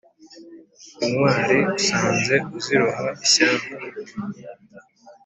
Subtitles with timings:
[1.05, 3.67] intwari usanze uziroha ishyanga